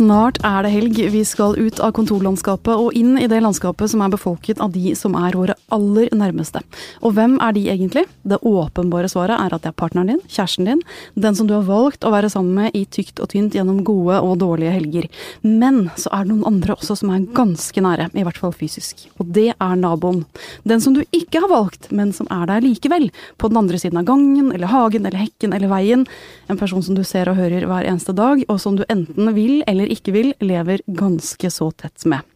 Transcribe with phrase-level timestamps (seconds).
[0.00, 0.98] Snart er det helg.
[1.12, 4.94] Vi skal ut av kontorlandskapet og inn i det landskapet som er befolket av de
[4.96, 6.62] som er våre aller nærmeste.
[7.04, 8.06] Og hvem er de egentlig?
[8.24, 10.80] Det åpenbare svaret er at det er partneren din, kjæresten din,
[11.20, 14.22] den som du har valgt å være sammen med i tykt og tynt gjennom gode
[14.24, 15.10] og dårlige helger.
[15.44, 19.04] Men så er det noen andre også som er ganske nære, i hvert fall fysisk.
[19.20, 20.24] Og det er naboen.
[20.64, 23.10] Den som du ikke har valgt, men som er der likevel.
[23.36, 26.08] På den andre siden av gangen, eller hagen, eller hekken, eller veien.
[26.48, 29.60] En person som du ser og hører hver eneste dag, og som du enten vil
[29.68, 32.26] eller ikke vil, lever ganske så tett med.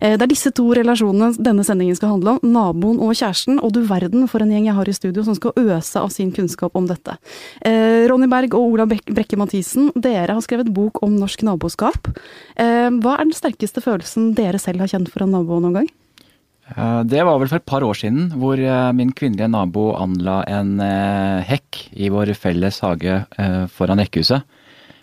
[0.00, 3.60] Eh, det er disse to relasjonene denne sendingen skal handle om, naboen og kjæresten.
[3.62, 6.32] Og du verden for en gjeng jeg har i studio som skal øse av sin
[6.34, 7.16] kunnskap om dette.
[7.60, 12.12] Eh, Ronny Berg og Ola Brekke Mathisen, dere har skrevet bok om norsk naboskap.
[12.56, 15.92] Eh, hva er den sterkeste følelsen dere selv har kjent for en nabo noen gang?
[16.72, 18.56] Det var vel for et par år siden hvor
[18.96, 20.78] min kvinnelige nabo anla en
[21.44, 23.18] hekk i vår felles hage
[23.74, 24.46] foran rekkehuset.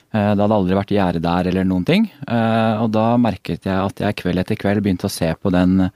[0.09, 2.07] Eh, det hadde aldri vært gjerde der eller noen ting.
[2.25, 5.89] Eh, og da merket jeg at jeg kveld etter kveld begynte å se på den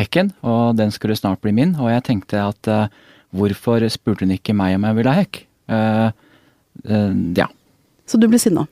[0.00, 1.76] hekken, og den skulle snart bli min.
[1.78, 2.88] Og jeg tenkte at eh,
[3.36, 5.44] hvorfor spurte hun ikke meg om jeg ville ha hekk?
[5.70, 7.46] Ja.
[8.10, 8.64] Så du ble sinna?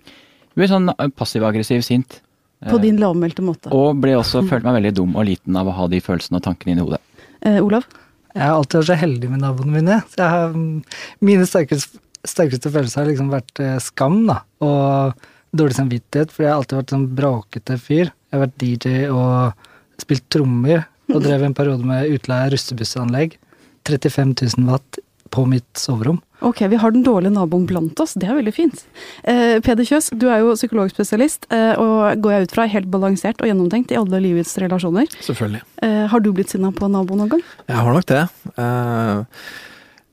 [0.51, 2.19] Jeg ble sånn passiv-aggressiv sint.
[2.67, 3.71] På din lavmælte måte?
[3.71, 6.47] Og ble også, følt meg veldig dum og liten av å ha de følelsene og
[6.49, 6.99] tankene inni hodet.
[7.47, 7.87] Eh, Olav?
[8.35, 10.01] Jeg har alltid vært så heldig med naboene mine.
[10.19, 10.59] Jeg har,
[11.23, 14.41] mine sterkeste sterkeste følelse har liksom vært eh, skam, da.
[14.65, 15.19] Og
[15.59, 18.11] dårlig samvittighet, for jeg har alltid vært sånn bråkete fyr.
[18.11, 19.67] Jeg har vært DJ og
[20.03, 23.39] spilt trommer, og drev en periode med utleie av russebussanlegg.
[23.89, 24.99] 35 000 watt
[25.33, 26.19] på mitt soverom.
[26.45, 28.85] Ok, vi har den dårlige naboen blant oss, det er veldig fint.
[29.25, 33.41] Eh, Peder Kjøs, du er jo psykologspesialist, eh, og går jeg ut fra helt balansert
[33.43, 35.09] og gjennomtenkt i alle livets relasjoner.
[35.25, 35.63] Selvfølgelig.
[35.85, 37.43] Eh, har du blitt sinna på naboen noen gang?
[37.69, 38.25] Jeg har nok det.
[38.57, 38.69] Eh,
[39.19, 39.25] Eh,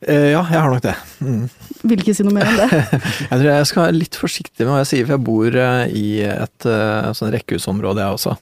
[0.08, 0.96] ja, jeg har nok det.
[1.20, 1.46] Mm.
[1.86, 2.80] Vil ikke si noe mer enn det.
[3.30, 5.96] jeg tror jeg skal være litt forsiktig med hva jeg sier, for jeg bor eh,
[5.98, 8.36] i et uh, sånn rekkehusområde, jeg også.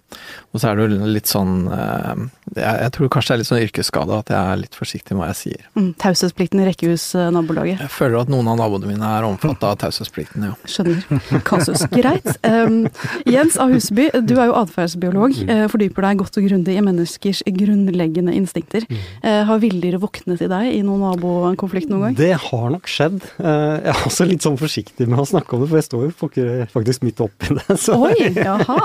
[0.54, 3.50] Og så er det jo litt sånn uh, jeg, jeg, tror kanskje det er litt
[3.50, 5.66] sånn yrkesskade at jeg er litt forsiktig med hva jeg sier.
[5.80, 7.82] Mm, Taushetsplikten i rekkehusnabolaget?
[7.84, 10.54] Jeg føler at noen av naboene mine er omfattet av taushetsplikten, ja.
[10.70, 11.42] Skjønner.
[11.48, 11.86] Kasus.
[11.94, 12.30] Greit.
[12.46, 12.84] Um,
[13.30, 13.68] Jens A.
[13.72, 15.40] Huseby, du er jo atferdsbiolog.
[15.50, 18.86] Uh, fordyper deg godt og grundig i menneskers grunnleggende instinkter.
[19.24, 21.08] Uh, har villdyret våknet i deg i noen
[21.54, 22.16] nabokonflikt noen gang?
[22.18, 23.20] Det har nok skjedd.
[23.38, 26.06] Uh, jeg er også litt sånn forsiktig med å snakke om det, for jeg står
[26.08, 27.78] jo faktisk midt oppi det.
[27.84, 27.98] Så.
[27.98, 28.80] Oi, jaha.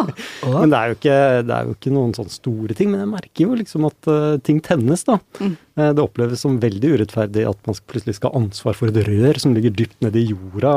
[0.45, 1.17] men det er, jo ikke,
[1.49, 2.93] det er jo ikke noen sånne store ting.
[2.93, 5.19] Men jeg merker jo liksom at uh, ting tennes, da.
[5.41, 5.57] Mm.
[5.79, 9.43] Uh, det oppleves som veldig urettferdig at man plutselig skal ha ansvar for et rør
[9.43, 10.75] som ligger dypt nede i jorda.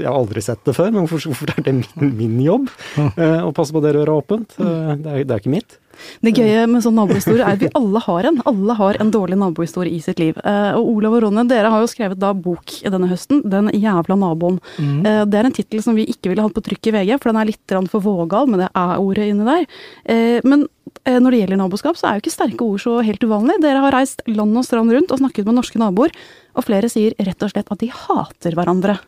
[0.00, 2.70] Jeg har aldri sett det før, men hvorfor, hvorfor er det min, min jobb?
[3.00, 4.58] Å passe på det røret åpent.
[4.58, 5.78] Det er, det er ikke mitt.
[6.24, 8.40] Det gøye med sånn nabohistorie er at vi alle har en.
[8.50, 10.38] Alle har en dårlig nabohistorie i sitt liv.
[10.40, 14.60] Og Olav og Ronne, dere har jo skrevet da bok denne høsten, 'Den jævla naboen'.
[14.78, 15.30] Mm.
[15.30, 17.40] Det er en tittel som vi ikke ville hatt på trykk i VG, for den
[17.40, 20.42] er litt for vågal med det æ-ordet inni der.
[20.44, 20.66] Men
[21.04, 23.56] Eh, når det gjelder naboskap, så er jo ikke sterke ord så helt uvanlig.
[23.62, 26.14] Dere har reist land og strand rundt og snakket med norske naboer,
[26.56, 28.98] og flere sier rett og slett at de hater hverandre.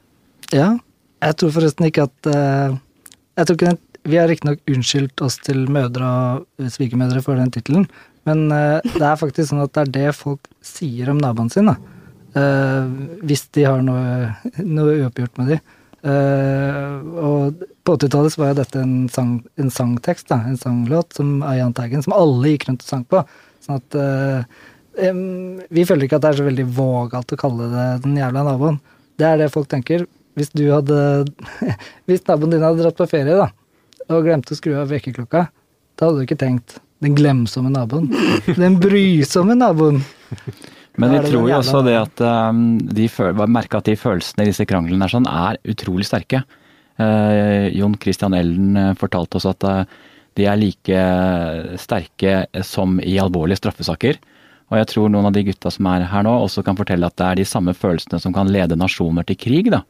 [0.55, 0.75] Ja,
[1.23, 2.33] jeg tror forresten ikke at
[3.33, 7.53] Jeg tror ikke den, Vi har riktignok unnskyldt oss til mødre og svigermødre for den
[7.55, 7.87] tittelen,
[8.27, 11.71] men uh, det er faktisk sånn at det er det folk sier om naboen sin,
[11.71, 11.77] da.
[12.33, 12.89] Uh,
[13.29, 14.33] hvis de har noe,
[14.65, 15.63] noe uoppgjort med dem.
[16.03, 21.37] Uh, og på 80-tallet var jo dette en, sang, en, sangtekst, da, en sanglåt, som
[21.47, 23.23] av Jahn Teigen, som alle gikk rundt og sang på.
[23.63, 23.95] Sånn at
[25.71, 28.81] Vi føler ikke at det er så veldig vågalt å kalle det den jævla naboen.
[29.19, 30.09] Det er det folk tenker.
[30.39, 30.97] Hvis du hadde
[32.09, 33.51] Hvis naboen din hadde dratt på ferie, da,
[34.19, 35.47] og glemte å skru av vekkerklokka,
[35.99, 38.11] da hadde du ikke tenkt den glemsomme naboen.
[38.63, 40.03] Den brysomme naboen.
[41.01, 43.09] Men vi tror jo også det at um, de
[43.49, 46.43] merker at de følelsene i disse kranglene er, sånn, er utrolig sterke.
[47.01, 51.05] Eh, Jon Christian Ellen uh, fortalte oss at uh, de er like
[51.81, 54.21] sterke som i alvorlige straffesaker.
[54.73, 57.17] Og jeg tror noen av de gutta som er her nå, også kan fortelle at
[57.21, 59.73] det er de samme følelsene som kan lede nasjoner til krig.
[59.73, 59.83] da.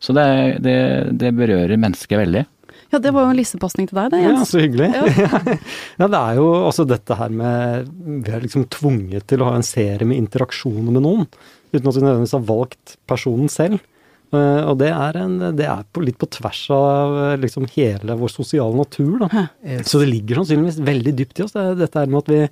[0.00, 0.26] Så det,
[0.64, 0.78] det,
[1.20, 2.44] det berører mennesket veldig.
[2.88, 4.38] Ja, det var jo en lissepasning til deg, det, Jens.
[4.40, 4.88] Ja, så hyggelig.
[4.94, 5.40] Ja.
[6.00, 6.08] ja.
[6.08, 7.90] det er jo også dette her med
[8.24, 11.28] Vi er liksom tvunget til å ha en serie med interaksjoner med noen,
[11.74, 13.82] uten at vi nødvendigvis har valgt personen selv.
[14.28, 18.32] Uh, og det er, en, det er på, litt på tvers av liksom hele vår
[18.32, 19.22] sosiale natur.
[19.24, 19.46] Da.
[19.64, 19.86] Yes.
[19.88, 22.42] Så det ligger sannsynligvis veldig dypt i oss, det, dette her med at vi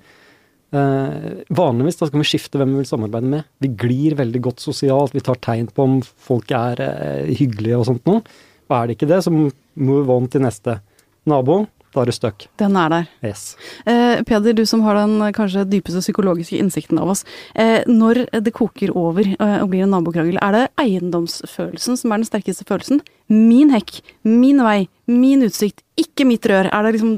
[0.77, 3.49] uh, Vanligvis da skal vi skifte hvem vi vil samarbeide med.
[3.61, 7.89] Vi glir veldig godt sosialt, vi tar tegn på om folk er uh, hyggelige og
[7.89, 8.21] sånt noe.
[8.67, 10.79] Og er det ikke det, så move on til neste.
[11.27, 12.47] Nabo, da er du stuck.
[12.59, 13.07] Den er der.
[13.25, 13.55] Yes.
[13.85, 17.25] Eh, Peder, du som har den kanskje dypeste psykologiske innsikten av oss.
[17.55, 22.21] Eh, når det koker over eh, og blir en nabokrangel, er det eiendomsfølelsen som er
[22.21, 26.67] den sterkeste følelsen, min hekk, min vei, min utsikt, ikke mitt rør.
[26.69, 27.13] Er det liksom,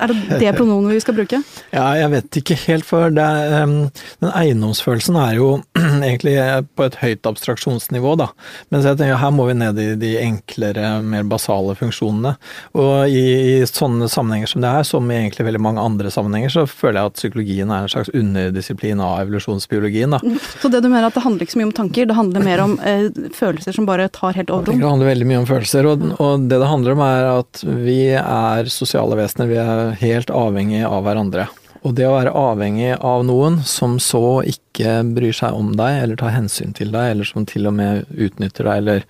[0.00, 1.40] er det, det pronomenet vi skal bruke?
[1.74, 3.74] Ja, jeg vet ikke helt, for er, um,
[4.22, 5.48] den eiendomsfølelsen er jo
[6.08, 6.36] egentlig
[6.78, 8.30] på et høyt abstraksjonsnivå, da.
[8.72, 12.34] Mens jeg tenker her må vi ned i de enklere, mer basale funksjonene.
[12.78, 13.24] Og i,
[13.58, 17.00] i sånne sammenhenger som det er, som i egentlig veldig mange andre sammenhenger, så føler
[17.02, 20.22] jeg at psykologien er en slags underdisiplin av evolusjonsbiologien, da.
[20.62, 22.64] Så det du mener at det handler ikke så mye om tanker, det handler mer
[22.64, 24.80] om eh, følelser som bare tar helt overrom?
[24.80, 28.00] det handler veldig mye om følelser, og, og det det handler om er at vi
[28.18, 29.50] er sosiale vesener.
[29.50, 31.48] Vi er helt avhengig av hverandre.
[31.82, 36.20] Og det å være avhengig av noen som så ikke bryr seg om deg, eller
[36.20, 39.08] tar hensyn til deg, eller som til og med utnytter deg, eller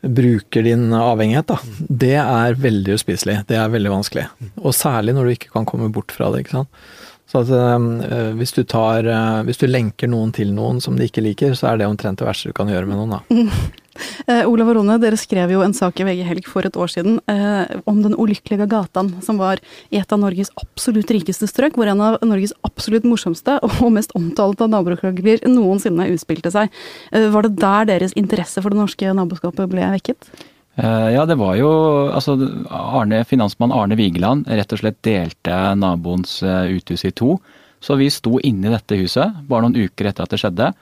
[0.00, 1.58] bruker din avhengighet, da,
[2.04, 3.40] det er veldig uspiselig.
[3.50, 4.28] Det er veldig vanskelig.
[4.62, 6.82] Og særlig når du ikke kan komme bort fra det, ikke sant.
[7.28, 11.04] Så at øh, hvis du tar øh, Hvis du lenker noen til noen som de
[11.04, 13.20] ikke liker, så er det omtrent det verste du kan gjøre med noen, da.
[14.28, 16.90] Eh, Olav og Rone, dere skrev jo en sak i VG Helg for et år
[16.92, 21.78] siden eh, om den ulykkelige gatan, som var i et av Norges absolutt rikeste strøk,
[21.78, 26.70] hvor en av Norges absolutt morsomste og mest omtalte nabokrangler noensinne utspilte seg.
[27.12, 30.30] Eh, var det der deres interesse for det norske naboskapet ble vekket?
[30.78, 31.70] Eh, Ja, det var jo
[32.14, 32.36] altså
[32.70, 37.36] Arne, Finansmann Arne Vigeland rett og slett delte naboens eh, uthus i to.
[37.82, 40.72] Så vi sto inne i dette huset bare noen uker etter at det skjedde,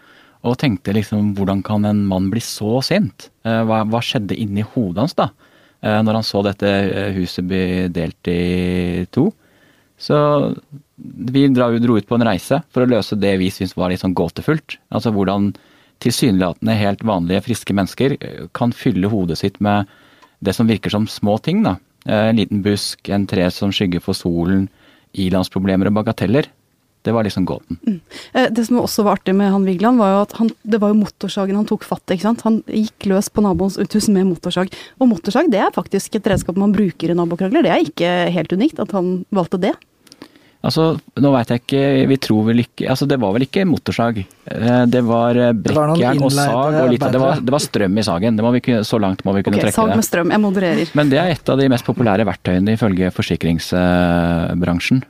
[0.47, 3.31] og tenkte liksom hvordan kan en mann bli så sint?
[3.45, 5.31] Eh, Hva, hva skjedde inni hodet hans da,
[5.87, 6.69] når han så dette
[7.15, 9.29] huset bli delt i to?
[10.01, 10.17] Så
[10.97, 14.17] vi dro ut på en reise for å løse det vi syntes var litt sånn
[14.17, 14.79] gåtefullt.
[14.91, 15.51] Altså hvordan
[16.05, 19.87] tilsynelatende helt vanlige, friske mennesker eh, kan fylle hodet sitt med
[20.45, 21.63] det som virker som små ting.
[21.65, 21.77] da.
[22.07, 24.69] Eh, En liten busk, en tre som skygger for solen,
[25.17, 26.47] ilandsproblemer og bagateller.
[27.07, 27.79] Det var liksom gåten.
[27.87, 28.01] Mm.
[28.51, 30.99] Det som også var artig med han Vigeland, var jo at han, det var jo
[31.05, 32.17] motorsagen han tok fatt i.
[32.17, 32.43] ikke sant?
[32.43, 34.73] Han gikk løs på naboens uthus med motorsag.
[34.99, 37.63] Og motorsag det er faktisk et redskap man bruker i nabokrangler.
[37.63, 39.73] Det er ikke helt unikt at han valgte det.
[40.65, 41.81] Altså, nå veit jeg ikke,
[42.11, 44.17] vi tror vel ikke Altså, det var vel ikke motorsag.
[44.51, 47.99] Eh, Det var eh, brekkjern og sag og litt av det var, det var strøm
[47.99, 48.37] i sagen.
[48.37, 49.97] Det må vi, kunne- så langt må vi kunne okay, trekke sag det.
[50.01, 50.31] med strøm.
[50.35, 50.91] Jeg modererer.
[50.99, 55.05] Men det er et av de mest populære verktøyene ifølge forsikringsbransjen.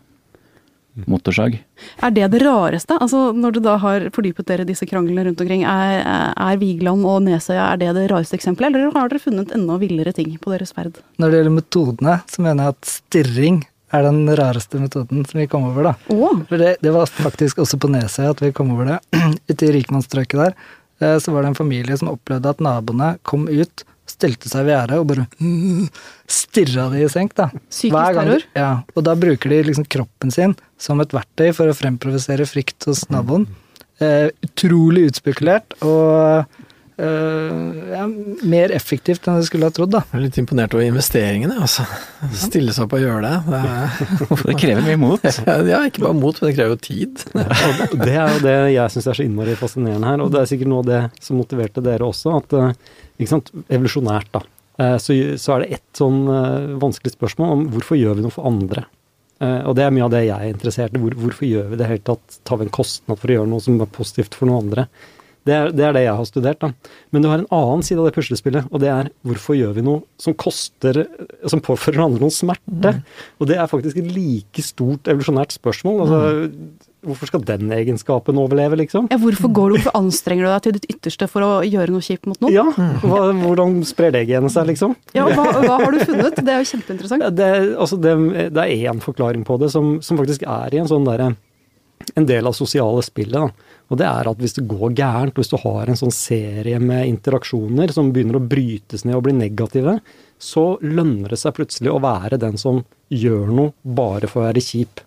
[1.06, 1.58] Motorsag.
[2.00, 2.96] Er det det rareste?
[3.04, 7.20] Altså, Når du da har fordypet dere disse kranglene rundt omkring, er, er Vigeland og
[7.26, 10.72] Nesøya er det det rareste eksempelet, eller har dere funnet enda villere ting på deres
[10.72, 10.96] ferd?
[11.20, 13.58] Når det gjelder metodene, så mener jeg at stirring
[13.94, 15.94] er den rareste metoden som vi kom over, da.
[16.12, 16.40] Oh.
[16.48, 19.00] For det, det var faktisk også på Nesøya at vi kom over det.
[19.50, 20.56] Ute i rikmannsstrøket der,
[21.02, 24.76] eh, så var det en familie som opplevde at naboene kom ut, stilte seg ved
[24.76, 25.26] gjerdet og bare
[26.40, 27.50] stirra de i senk, da.
[27.70, 28.48] Psykisk terror?
[28.58, 32.88] Ja, og da bruker de liksom kroppen sin som et verktøy for å fremprovosere frykt
[32.90, 33.46] hos naboen.
[34.02, 36.58] Eh, utrolig utspekulert og
[36.96, 38.06] ja,
[38.48, 40.00] mer effektivt enn jeg skulle ha trodd, da.
[40.08, 41.84] Jeg er litt imponert over investeringene, altså.
[42.32, 43.34] Stille seg opp og gjøre det.
[43.52, 45.26] Det, Det krever mye mot.
[45.72, 47.24] ja, ikke bare mot, men det krever jo tid.
[47.36, 47.46] Ja,
[48.00, 50.72] det er jo det jeg syns er så innmari fascinerende her, og det er sikkert
[50.72, 52.36] noe av det som motiverte dere også.
[52.40, 52.70] At eh,
[53.20, 54.44] ikke sant, evolusjonært, da,
[54.80, 58.34] eh, så, så er det ett sånn eh, vanskelig spørsmål om hvorfor gjør vi noe
[58.34, 58.86] for andre?
[59.44, 61.02] Eh, Og det er mye av det jeg er interessert i.
[61.04, 62.40] Hvor, hvorfor gjør vi det helt tatt?
[62.48, 64.86] Tar vi en kostnad for å gjøre noe som er positivt for noen andre?
[65.46, 66.58] Det er, det er det jeg har studert.
[66.64, 66.72] da.
[67.14, 69.84] Men du har en annen side av det puslespillet, og det er hvorfor gjør vi
[69.86, 71.04] noe som koster
[71.46, 72.96] Som påfører andre noen smerte?
[73.38, 76.02] Og det er faktisk et like stort evolusjonært spørsmål.
[76.04, 76.50] altså
[77.06, 79.06] Hvorfor skal den egenskapen overleve, liksom?
[79.12, 82.02] ja, hvorfor går du, hvorfor anstrenger du deg til ditt ytterste for å gjøre noe
[82.02, 82.50] kjipt mot noen?
[82.56, 82.64] Ja,
[83.04, 84.96] hva, Hvordan sprer det genet seg, liksom?
[85.14, 86.40] Ja, hva, hva har du funnet?
[86.42, 87.22] Det er jo kjempeinteressant.
[87.22, 88.16] Ja, Det, altså det,
[88.56, 91.36] det er én forklaring på det, som, som faktisk er i en sånn derre
[92.18, 93.38] en del av sosiale spillet.
[93.38, 93.65] Da.
[93.86, 97.06] Og det er at hvis det går gærent, hvis du har en sånn serie med
[97.06, 100.00] interaksjoner som begynner å brytes ned og bli negative,
[100.42, 102.82] så lønner det seg plutselig å være den som
[103.14, 105.04] gjør noe bare for å være kjip.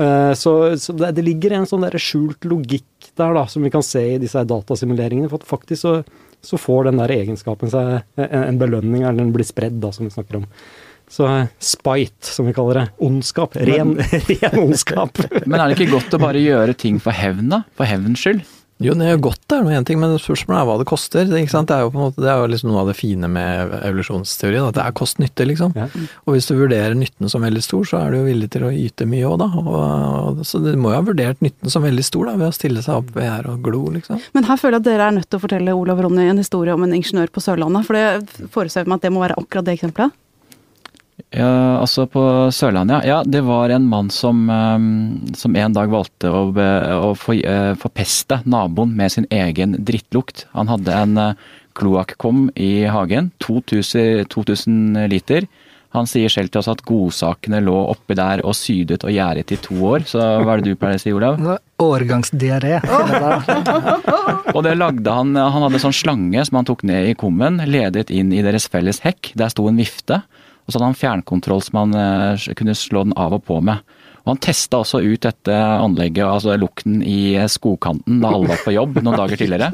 [0.00, 3.70] Eh, Så, så det, det ligger en sånn der skjult logikk der, da, som vi
[3.74, 5.28] kan se i disse datasimuleringene.
[5.28, 5.94] For faktisk så,
[6.40, 10.08] så får den der egenskapen seg en, en belønning, eller den blir spredd, da, som
[10.08, 10.48] vi snakker om.
[11.12, 12.86] Så eh, spite, som vi kaller det.
[13.04, 13.56] Ondskap.
[13.56, 13.96] Ren,
[14.30, 15.20] ren ondskap.
[15.46, 17.64] Men er det ikke godt å bare gjøre ting for hevn, da?
[17.78, 18.46] For hevns skyld?
[18.78, 20.84] Jo, det er jo godt, det er noe en ting, men spørsmålet er hva det
[20.86, 21.24] koster.
[21.26, 21.66] Det, ikke sant?
[21.66, 23.72] det er jo på en måte, det er jo liksom noe av det fine med
[23.74, 25.74] evolusjonsteorien, at det er kost-nytte, liksom.
[25.74, 25.88] Ja.
[26.22, 28.70] Og hvis du vurderer nytten som veldig stor, så er du jo villig til å
[28.70, 29.48] yte mye òg, da.
[29.64, 32.54] Og, og, så du må jo ha vurdert nytten som veldig stor, da, ved å
[32.54, 34.22] stille seg opp ved her og glo, liksom.
[34.38, 36.78] Men her føler jeg at dere er nødt til å fortelle Olav Ronny en historie
[36.78, 37.88] om en ingeniør på Sørlandet.
[37.88, 40.14] For det forestiller meg at det må være akkurat det eksempelet.
[41.36, 42.22] Ja, altså på
[42.56, 43.18] Sørlandet, ja.
[43.18, 43.22] ja.
[43.26, 47.74] Det var en mann som, eh, som en dag valgte å, be- å få, eh,
[47.80, 50.46] forpeste naboen med sin egen drittlukt.
[50.56, 51.18] Han hadde en
[51.78, 53.30] kloakkom i hagen.
[53.44, 55.44] 2000, 2000 liter.
[55.96, 59.56] Han sier selv til oss at godsakene lå oppi der og sydet og gjæret i
[59.64, 60.02] to år.
[60.10, 61.38] Så hva er det du pleier å si, Olav?
[61.80, 62.74] Årgangsdiaré.
[64.56, 68.10] Og det lagde han Han hadde sånn slange som han tok ned i kummen, ledet
[68.12, 69.32] inn i deres felles hekk.
[69.38, 70.22] Der sto en vifte.
[70.68, 73.80] Og så hadde han fjernkontroll som han eh, kunne slå den av og på med.
[74.28, 78.74] Og han testa også ut dette anlegget, altså lukten i skogkanten da alle var på
[78.74, 79.70] jobb noen dager tidligere.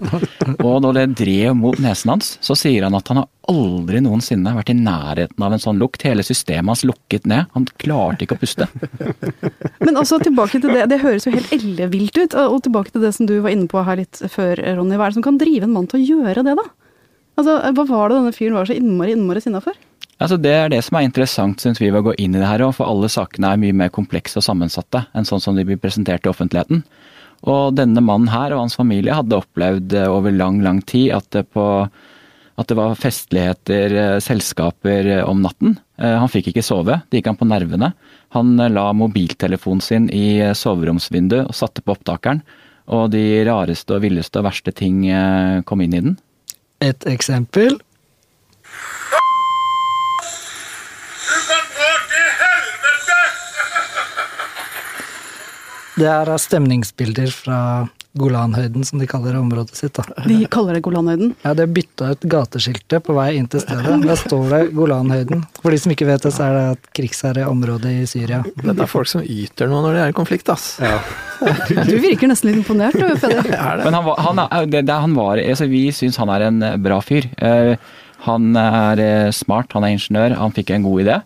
[0.63, 4.53] Og når det drev mot nesen hans, så sier han at han har aldri noensinne
[4.55, 6.07] vært i nærheten av en sånn lukt.
[6.07, 7.51] Hele systemet hans lukket ned.
[7.57, 8.69] Han klarte ikke å puste.
[9.83, 12.39] Men altså tilbake til det, det høres jo helt ellevilt ut.
[12.45, 14.95] Og tilbake til det som du var inne på her litt før, Ronny.
[14.95, 16.69] Hva er det som kan drive en mann til å gjøre det, da?
[17.43, 19.75] Altså, Hva var det denne fyren var så innmari, innmari sinna for?
[20.23, 22.47] Altså Det er det som er interessant, syns vi, ved å gå inn i det
[22.49, 22.77] her òg.
[22.77, 26.27] For alle sakene er mye mer komplekse og sammensatte enn sånn som de blir presentert
[26.27, 26.85] i offentligheten.
[27.51, 31.27] Og denne mannen her og hans familie hadde opplevd eh, over lang, lang tid at
[31.35, 31.65] det, på,
[32.57, 35.79] at det var festligheter, eh, selskaper eh, om natten.
[36.01, 37.93] Han fikk ikke sove, det gikk han på nervene.
[38.35, 42.41] Han la mobiltelefonen sin i soveromsvinduet og satte på opptakeren.
[42.91, 45.05] Og de rareste og villeste og verste ting
[45.71, 46.17] kom inn i den.
[46.83, 47.79] Et eksempel
[55.95, 57.59] Det er stemningsbilder fra
[58.15, 59.97] Golanhøyden, som de kaller området sitt.
[59.99, 60.23] da.
[60.23, 61.33] De kaller det Golanhøyden?
[61.43, 63.97] Ja, de har bytta ut gateskiltet på vei inn til stedet.
[64.07, 65.43] Da står det Golanhøyden.
[65.59, 68.45] For de som ikke vet det, så er det et krigsherreområde i Syria.
[68.61, 70.77] Dette er folk som yter noe når det er konflikt, ass.
[70.79, 71.01] Ja.
[71.91, 73.83] Du virker nesten litt imponert, du, Peder.
[73.85, 77.01] Men han var, han, det, det, han var altså, Vi syns han er en bra
[77.03, 77.27] fyr.
[77.43, 77.75] Uh,
[78.25, 81.19] han er eh, smart, han er ingeniør, han fikk en god idé.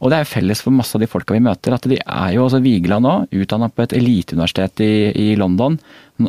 [0.00, 2.44] Og det er felles for masse av de folka vi møter, at de er jo
[2.44, 5.78] også Vigeland nå, utdanna på et eliteuniversitet i, i, London.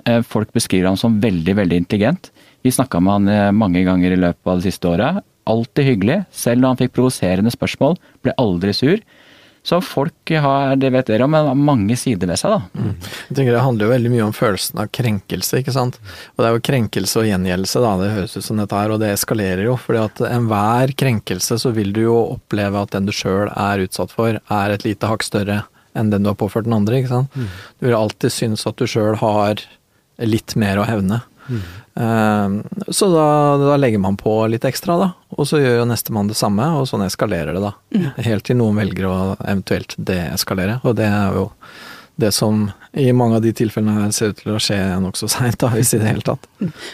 [0.03, 2.31] Eh, folk beskriver ham som veldig, veldig intelligent.
[2.63, 5.24] Vi snakka med han eh, mange ganger i løpet av det siste året.
[5.48, 7.96] Alltid hyggelig, selv når han fikk provoserende spørsmål.
[8.25, 9.00] Ble aldri sur.
[9.67, 12.59] Så folk har, det vet dere om, mange sider ved seg, da.
[12.79, 12.93] Mm.
[13.27, 15.97] Jeg tenker Det handler jo veldig mye om følelsen av krenkelse, ikke sant.
[16.36, 17.91] Og det er jo krenkelse og gjengjeldelse, da.
[18.00, 19.75] Det høres ut som dette her, og det eskalerer jo.
[19.83, 24.15] fordi at enhver krenkelse så vil du jo oppleve at den du sjøl er utsatt
[24.15, 25.65] for, er et lite hakk større
[25.97, 27.36] enn den du har påført den andre, ikke sant.
[27.36, 27.51] Mm.
[27.79, 29.65] Du vil alltid synes at du sjøl har
[30.24, 31.25] litt mer å hevne.
[31.47, 32.63] Mm.
[32.93, 33.27] Så da,
[33.57, 35.09] da, legger man på litt ekstra, da.
[35.33, 37.73] Og så gjør jo nestemann det samme, og sånn eskalerer det, da.
[37.95, 38.07] Mm.
[38.27, 40.79] Helt til noen velger å eventuelt deeskalere.
[40.83, 41.47] Og det er jo
[42.17, 42.65] det som
[42.97, 46.00] i mange av de tilfellene her ser ut til å skje nokså seint, hvis i
[46.01, 46.47] det hele tatt.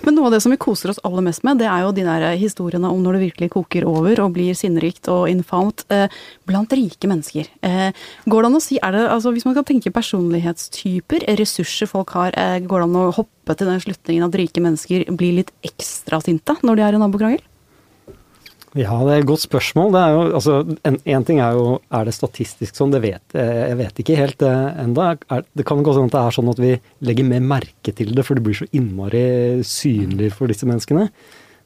[0.03, 2.03] Men noe av det som vi koser oss aller mest med, det er jo de
[2.07, 6.11] der historiene om når det virkelig koker over og blir sinnrikt og infamt eh,
[6.49, 7.47] blant rike mennesker.
[7.63, 11.89] Eh, går det an å si, er det, altså hvis man kan tenke personlighetstyper, ressurser
[11.89, 15.39] folk har, eh, går det an å hoppe til den slutningen at rike mennesker blir
[15.39, 17.43] litt ekstra sinte når de er i nabokrangel?
[18.73, 19.91] Ja, det er et godt spørsmål.
[19.93, 20.01] Det
[20.39, 20.55] altså,
[20.89, 24.81] en, ting er jo er det statistisk sånn, det vet jeg vet ikke helt eh,
[24.81, 25.11] enda.
[25.53, 26.73] Det kan godt hende at det er sånn at vi
[27.05, 29.25] legger mer merke til det, for det blir så innmari
[29.67, 31.05] synlig for disse menneskene.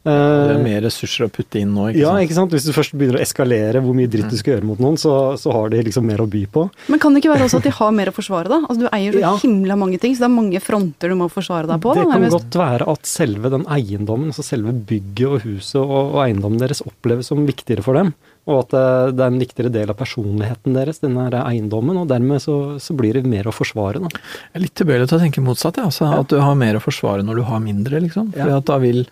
[0.07, 2.23] Det er eh, mer ressurser å putte inn nå, ikke ja, sant?
[2.25, 2.53] ikke sant.
[2.55, 5.13] Hvis du først begynner å eskalere hvor mye dritt du skal gjøre mot noen, så,
[5.39, 6.67] så, har de liksom mer å by på.
[6.93, 8.61] Men kan det ikke være også at de har mer å forsvare, da?
[8.63, 9.33] Altså Du eier så ja.
[9.43, 11.95] himla mange ting, så det er mange fronter du må forsvare deg på?
[11.97, 16.15] Det da, kan godt være at selve den eiendommen, altså selve bygget og huset og,
[16.15, 18.13] og eiendommen deres oppleves som viktigere for dem.
[18.47, 18.75] Og at
[19.17, 21.99] det er en viktigere del av personligheten deres, denne eiendommen.
[21.99, 23.99] Og dermed så, så blir det mer å forsvare.
[24.03, 24.11] Da.
[24.13, 25.89] Jeg er litt tilbøyelig til å tenke motsatt, ja.
[25.89, 26.21] altså, ja.
[26.23, 28.31] At du har mer å forsvare når du har mindre, liksom.
[28.37, 28.61] For ja.
[28.71, 29.03] da vil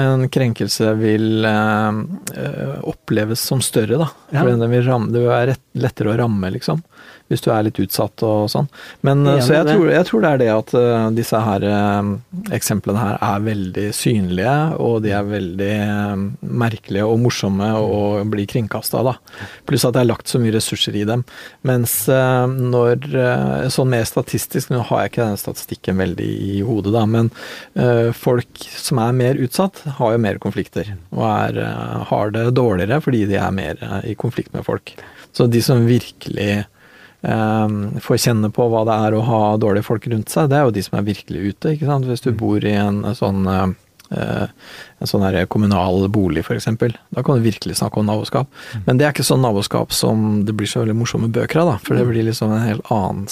[0.00, 2.00] en krenkelse vil eh,
[2.40, 4.08] eh, oppleves som større, da.
[4.32, 6.80] For den vil ramme, det vil være lettere å ramme, liksom
[7.30, 8.66] hvis du er litt utsatt og sånn.
[9.06, 12.10] Men jeg så jeg tror, jeg tror, det er det at uh, disse her uh,
[12.56, 15.74] eksemplene her er veldig synlige, og de er veldig
[16.42, 19.14] merkelige og morsomme å bli kringkasta, da.
[19.68, 21.22] Pluss at det er lagt så mye ressurser i dem.
[21.66, 23.06] Mens når
[23.70, 27.30] Sånn mer statistisk, nå har jeg ikke den statistikken veldig i hodet, da, men
[28.16, 30.92] folk som er mer utsatt, har jo mer konflikter.
[31.14, 31.60] Og er,
[32.10, 34.94] har det dårligere fordi de er mer i konflikt med folk.
[35.36, 36.64] Så de som virkelig
[37.22, 40.66] um, får kjenne på hva det er å ha dårlige folk rundt seg, det er
[40.66, 41.74] jo de som er virkelig ute.
[41.74, 42.08] ikke sant?
[42.08, 42.40] Hvis du mm.
[42.40, 43.68] bor i en sånn uh,
[44.10, 46.66] en sånn her kommunal bolig, f.eks.
[47.14, 48.50] Da kan du virkelig snakke om naboskap.
[48.74, 48.82] Mm.
[48.86, 51.76] Men det er ikke sånn naboskap som det blir så veldig morsomme bøker av, da.
[51.84, 52.10] For det mm.
[52.10, 53.28] blir liksom en helt annen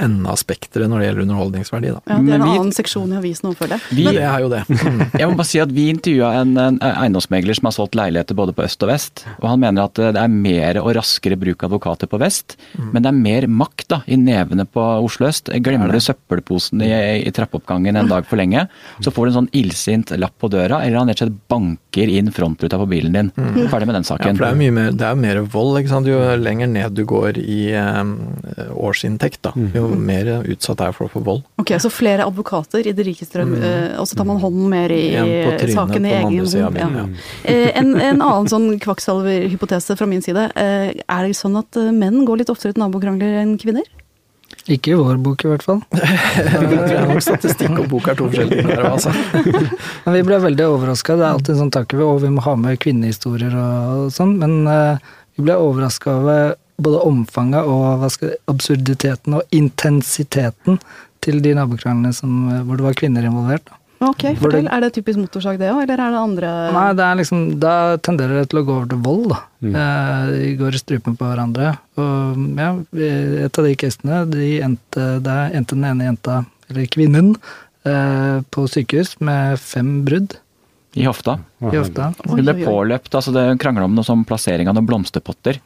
[0.00, 2.00] enden av spekteret når det gjelder underholdningsverdi, da.
[2.08, 3.96] Ja, det er en vi- annen seksjon i avisen nå, føler jeg.
[3.98, 4.62] Vi, Det er jo det.
[4.68, 5.02] Mm.
[5.20, 8.54] jeg må bare si at Vi intervjua en, en eiendomsmegler som har solgt leiligheter både
[8.56, 9.24] på øst og vest.
[9.42, 12.56] og Han mener at det er mer og raskere bruk av advokater på vest,
[12.92, 15.48] men det er mer makt da, i nevene på Oslo øst.
[15.64, 16.90] Glemmer du søppelposen i,
[17.26, 18.66] i trappeoppgangen en dag for lenge,
[19.02, 22.08] så får du en sånn illsint lapp på døra, eller han rett og slett banker
[22.14, 23.30] inn frontruta på bilen din.
[23.70, 24.36] Ferdig med den Ja, saken.
[24.38, 26.06] for det er mye mer, det er mer vold, ikke sant.
[26.06, 28.14] Jo lenger ned du går i um,
[28.74, 31.42] årsinntekt, da, jo mer utsatt er folk for vold.
[31.60, 34.92] Ok, Så flere advokater i det rikeste strøm, eh, og så tar man hånden mer
[34.94, 36.78] i trynet saken i egen hånd.
[36.78, 37.04] Ja.
[37.44, 40.50] Eh, en, en annen sånn kvakksalverhypotese fra min side.
[40.54, 43.86] eh, er det sånn at menn går litt oftere til nabokrangler enn kvinner?
[44.70, 45.80] Ikke i vår bok, i hvert fall.
[45.92, 49.10] Jeg tror nok statistikk og bok er to forskjellige ting der, altså.
[50.06, 51.16] Men vi ble veldig overraska.
[51.18, 54.36] Det er alltid en sånn tanke ved og vi må ha med kvinnehistorier og, sånn,
[54.40, 54.62] men
[55.34, 60.80] vi ble overraska over både omfanget og hva skal, absurditeten og intensiteten
[61.24, 63.66] til de nabokranglene eh, hvor det var kvinner involvert.
[63.70, 63.80] Da.
[64.04, 64.66] Ok, fortell.
[64.68, 67.74] Er det typisk motorsag det òg, eller er det andre Nei, det er liksom, da
[68.04, 69.40] tenderer det til å gå over til vold, da.
[69.64, 69.76] Mm.
[69.80, 71.74] Eh, de går i strupen på hverandre.
[72.00, 72.70] Og ja,
[73.46, 77.32] et av de casene, de endte, der endte den ene jenta, eller kvinnen,
[77.88, 80.36] eh, på sykehus med fem brudd
[80.98, 81.38] I hofta.
[81.70, 82.12] i hofta.
[82.26, 85.62] Hun ble påløpt, altså det krangla om noe sånn plassering av noen blomsterpotter.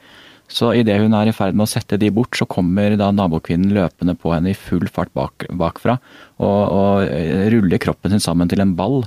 [0.48, 3.74] Så idet hun er i ferd med å sette de bort, så kommer da nabokvinnen
[3.76, 5.98] løpende på henne i full fart bak, bakfra.
[6.38, 9.02] Og, og eh, ruller kroppen sin sammen til en ball.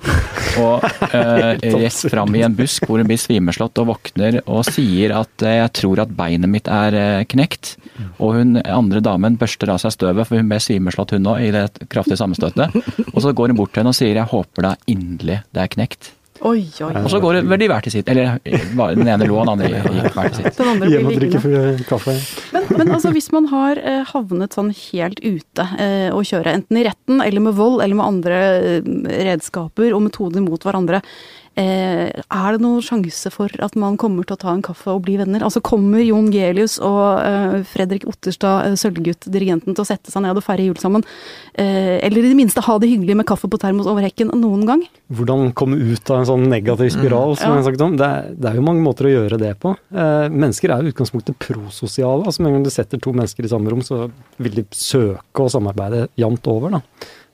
[0.62, 0.86] Og
[1.17, 5.48] eh, rett fram i en busk hvor hun blir svimeslått og våkner og sier at
[5.48, 7.75] eh, 'jeg tror at beinet mitt er eh, knekt'.
[8.21, 11.51] Og hun andre damen børster av seg støvet, for hun ble svimeslått hun òg i
[11.55, 12.75] det kraftige sammenstøtet.
[13.15, 15.74] Og så går hun bort til henne og sier 'jeg håper da inderlig det er
[15.74, 16.13] knekt'.
[16.41, 16.93] Oi, oi.
[16.98, 18.07] Og så går det vel de hver til sitt.
[18.10, 20.55] Eller den ene lå, den andre gikk hver til sitt.
[20.57, 21.74] Den andre blir drikke liggende.
[21.75, 22.15] for kaffe.
[22.55, 26.81] Men, men altså, hvis man har eh, havnet sånn helt ute eh, å kjøre, enten
[26.81, 28.89] i retten eller med vold eller med andre eh,
[29.29, 31.03] redskaper og metoder mot hverandre,
[31.60, 35.17] er det noen sjanse for at man kommer til å ta en kaffe og bli
[35.20, 35.43] venner?
[35.43, 40.38] Altså Kommer Jon Gelius og eh, Fredrik Otterstad, eh, Sølvgutt-dirigenten, til å sette seg ned
[40.39, 41.03] og feire jul sammen?
[41.53, 44.65] Eh, eller i det minste ha det hyggelig med kaffe på termos over hekken noen
[44.70, 44.86] gang?
[45.12, 47.55] Hvordan komme ut av en sånn negativ spiral, som Ja.
[47.58, 47.98] jeg har sagt om.
[48.00, 49.75] Det er, det er jo mange måter å gjøre det på.
[49.92, 52.24] Eh, mennesker er jo utgangspunktet prososiale.
[52.25, 54.09] altså Med en gang du setter to mennesker i samme rom, så
[54.40, 56.79] vil de søke å samarbeide jevnt over.
[56.79, 56.81] da.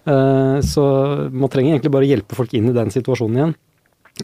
[0.08, 3.56] Eh, så man trenger egentlig bare hjelpe folk inn i den situasjonen igjen.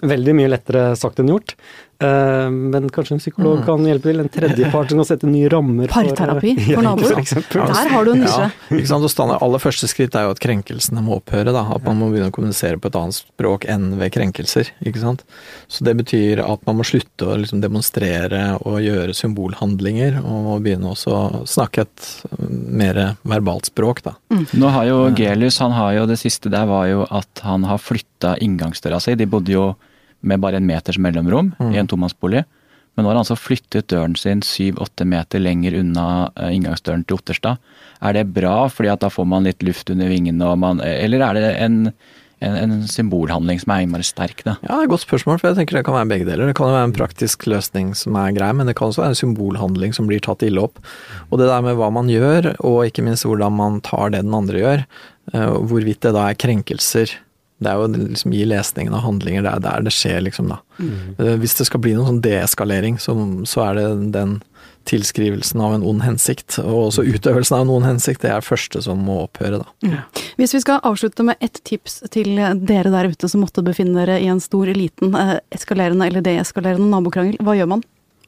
[0.01, 1.53] Veldig mye lettere sagt enn gjort.
[2.03, 3.65] Eh, men kanskje en psykolog Mm.
[3.65, 4.19] kan hjelpe til.
[4.19, 7.23] En tredjepart som kan sette nye rammer for Parterapi for Ja, naboer.
[7.55, 7.65] Ja.
[7.69, 8.47] Der har du en nisje.
[8.51, 9.03] Ja, ikke sant?
[9.07, 11.53] Og standard, aller første skritt er jo at krenkelsene må opphøre.
[11.53, 11.63] Da.
[11.75, 14.71] At man må begynne å kommunisere på et annet språk enn ved krenkelser.
[14.85, 15.23] ikke sant?
[15.67, 20.59] Så det betyr at man må slutte å liksom demonstrere og gjøre symbolhandlinger, og må
[20.63, 22.09] begynne også å snakke et
[22.49, 24.01] mer verbalt språk.
[24.03, 24.15] da.
[24.53, 27.77] Nå har jo Gelius, han har jo det siste der var jo at han har
[27.77, 29.15] flytta inngangsdøra si.
[29.15, 29.75] De bodde jo
[30.23, 31.73] med bare en meters mellomrom Mm.
[31.75, 32.43] i en tomannsbolig.
[32.95, 37.17] Men nå har han altså flyttet døren sin syv-åtte meter lenger unna eh, inngangsdøren til
[37.17, 37.57] Otterstad.
[38.03, 41.23] Er det bra, fordi at da får man litt luft under vingene, og man, eller
[41.25, 41.79] er det en,
[42.43, 44.57] en, en symbolhandling som er innmari sterk, da?
[44.69, 46.45] Ja, godt spørsmål, for jeg tenker det kan være begge deler.
[46.51, 49.15] Det kan jo være en praktisk løsning som er grei, men det kan også være
[49.15, 50.77] en symbolhandling som blir tatt ille opp.
[51.31, 54.37] Og det der med hva man gjør, og ikke minst hvordan man tar det den
[54.37, 54.85] andre gjør,
[55.33, 57.15] eh, hvorvidt det da er krenkelser.
[57.61, 60.57] Det er jo liksom i lesningen av handlinger, det er der det skjer, liksom, da.
[60.79, 61.37] Mm.
[61.43, 63.15] Hvis det skal bli noen sånn deeskalering, så,
[63.47, 63.85] så er det
[64.15, 64.39] den
[64.89, 68.47] tilskrivelsen av en ond hensikt, og også utøvelsen av en ond hensikt, det er det
[68.47, 70.01] første som må opphøre, da.
[70.39, 74.19] Hvis vi skal avslutte med ett tips til dere der ute som måtte befinne dere
[74.19, 77.83] i en stor, liten, eh, eskalerende eller deeskalerende nabokrangel, hva gjør man?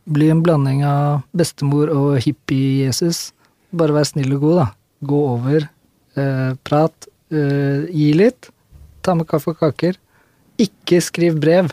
[0.05, 3.31] Bli en blanding av bestemor og hippie-Jesus.
[3.75, 4.67] Bare vær snill og god, da.
[5.03, 5.69] Gå over,
[6.15, 8.49] eh, prat, eh, gi litt.
[9.05, 9.99] Ta med kaffe og kaker.
[10.61, 11.69] Ikke skriv brev.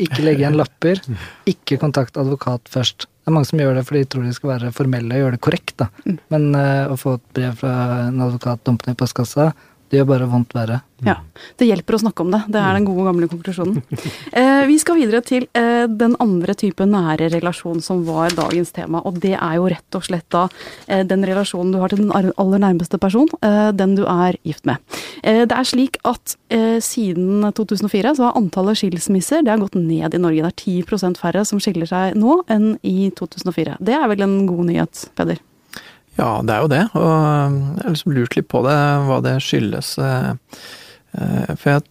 [0.00, 1.02] Ikke legge igjen lapper.
[1.52, 3.06] Ikke kontakt advokat først.
[3.24, 5.36] Det er mange som gjør det fordi de tror de skal være formelle og gjøre
[5.36, 5.86] det korrekt, da.
[6.32, 7.74] Men uh, å få et brev fra
[8.10, 9.46] en advokat dumpende i postkassa,
[9.94, 10.80] det gjør bare vondt verre.
[11.04, 11.18] Ja,
[11.60, 12.40] Det hjelper å snakke om det.
[12.50, 13.82] Det er den gode, gamle konklusjonen.
[14.34, 18.98] Eh, vi skal videre til eh, den andre type nære relasjon som var dagens tema.
[19.06, 20.46] Og det er jo rett og slett da
[20.88, 23.30] eh, den relasjonen du har til den aller nærmeste person.
[23.44, 24.82] Eh, den du er gift med.
[25.22, 29.78] Eh, det er slik at eh, siden 2004 så har antallet skilsmisser det har gått
[29.78, 30.42] ned i Norge.
[30.42, 33.78] Det er 10% færre som skiller seg nå enn i 2004.
[33.84, 35.38] Det er vel en god nyhet, Peder?
[36.18, 39.36] Ja, det er jo det, og jeg har liksom lurt litt på det, hva det
[39.42, 39.94] skyldes.
[39.98, 41.82] eh, For jeg,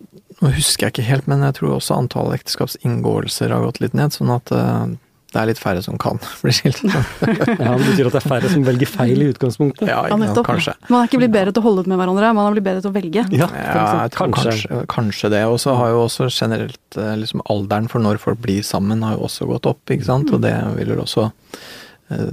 [0.42, 4.16] nå husker jeg ikke helt, men jeg tror også antall ekteskapsinngåelser har gått litt ned,
[4.16, 4.94] sånn at eh,
[5.34, 6.80] Det er litt færre som kan bli skilt.
[7.64, 9.88] Ja, Det betyr at det er færre som velger feil i utgangspunktet.
[9.90, 10.46] Ja, Ja, nettopp.
[10.46, 10.76] kanskje.
[10.94, 12.84] Man er ikke blitt bedre til å holde ut med hverandre, man har blitt bedre
[12.86, 13.24] til å velge.
[13.34, 14.52] Ja, Ja, jeg tror kanskje.
[14.54, 15.44] kanskje, kanskje det.
[15.50, 19.18] Og så har jo også generelt eh, liksom alderen for når folk blir sammen, har
[19.18, 20.30] jo også gått opp, ikke sant.
[20.32, 21.32] Og det vil jo også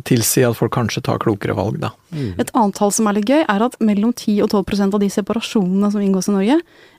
[0.06, 1.92] tilsi at folk kanskje tar klokere valg, da.
[2.10, 5.10] Et annet tall som er litt gøy, er at mellom 10 og 12% av de
[5.12, 6.56] separasjonene som inngås i Norge,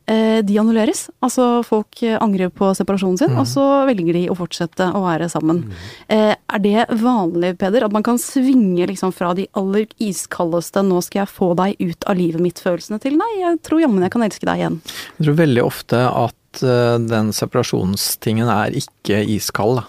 [0.08, 1.04] eh, de annulleres.
[1.24, 5.30] Altså folk eh, angrer på separasjonen sin, og så velger de å fortsette å være
[5.32, 5.64] sammen.
[5.68, 6.36] Mm.
[6.52, 11.24] Er det vanlig, Peder, at man kan svinge liksom fra de aller iskaldeste 'nå skal
[11.24, 14.48] jeg få deg ut av livet mitt'-følelsene til 'nei, jeg tror jammen jeg kan elske
[14.48, 14.82] deg igjen'?
[15.20, 19.88] Jeg tror veldig ofte at eh, den separasjonstingen er ikke iskald, da.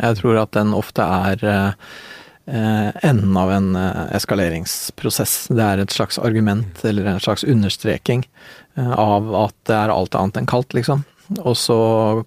[0.00, 1.74] Jeg tror at den ofte er eh, eh,
[2.46, 5.48] enden av en eh, eskaleringsprosess.
[5.54, 8.24] Det er et slags argument, eller en slags understreking
[8.76, 11.04] eh, av at det er alt annet enn kaldt, liksom.
[11.38, 11.78] Og så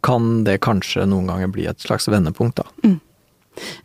[0.05, 2.95] kan det kanskje noen ganger bli et slags vendepunkt, da.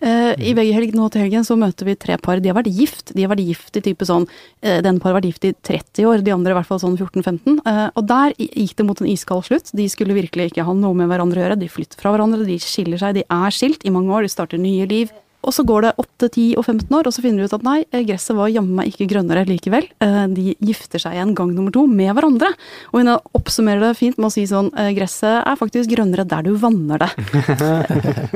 [0.00, 2.40] Eh, I VG helg nå til helgen så møter vi tre par.
[2.42, 3.12] De har vært gift.
[3.14, 6.08] De har vært gift i type sånn uh, Den par har vært gift i 30
[6.10, 7.60] år, de andre i hvert fall sånn 14-15.
[7.62, 9.70] Uh, og der gikk det mot en iskald slutt.
[9.76, 11.60] De skulle virkelig ikke ha noe med hverandre å gjøre.
[11.60, 13.20] De flytter fra hverandre, de skiller seg.
[13.20, 15.14] De er skilt i mange år, de starter nye liv.
[15.40, 17.62] Og så går det 8, 10 og 15 år, og så finner de ut at
[17.64, 19.86] nei, eh, gresset var jammen meg ikke grønnere likevel.
[20.04, 22.50] Eh, De gifter seg igjen gang nummer to med hverandre.
[22.92, 26.42] Og hun oppsummerer det fint med å si sånn eh, Gresset er faktisk grønnere der
[26.44, 27.10] du vanner det.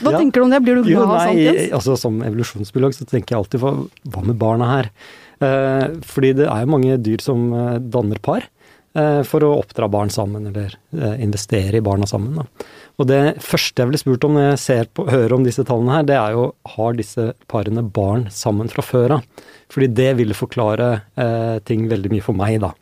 [0.00, 0.18] Hva Ja.
[0.18, 0.60] tenker du om det?
[0.62, 1.72] Blir du glad av sånt, Jens?
[1.72, 3.74] altså Som evolusjonsbiolog så tenker jeg alltid hva,
[4.14, 4.90] hva med barna her?
[5.40, 7.50] Eh, fordi det er jo mange dyr som
[7.90, 8.46] danner par
[8.90, 10.72] for å oppdra barn sammen, eller
[11.22, 12.40] investere i barna sammen.
[12.40, 12.42] Da.
[13.00, 16.06] Og det første jeg ville spurt om når jeg på, hører om disse tallene her,
[16.08, 19.46] det er jo har disse parene barn sammen fra før av?
[19.72, 22.74] Fordi det ville forklare eh, ting veldig mye for meg, da.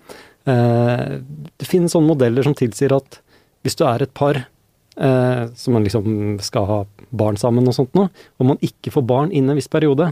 [0.48, 1.18] Eh,
[1.61, 3.20] det finnes sånne modeller som tilsier at
[3.62, 7.94] hvis du er et par eh, som man liksom skal ha barn sammen og sånt
[7.94, 10.11] nå, og man ikke får barn innen en viss periode,